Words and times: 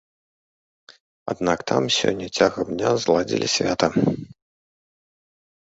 Аднак 1.33 1.59
там 1.73 1.83
сёння 1.99 2.27
цягам 2.37 2.67
дня 2.75 2.91
зладзілі 3.05 3.47
свята. 3.59 3.95